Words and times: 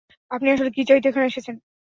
আপনি 0.31 0.47
আসলে 0.51 0.69
কী 0.71 0.81
চাইতে 0.89 1.07
এখানে 1.09 1.25
এসেছেন? 1.27 1.55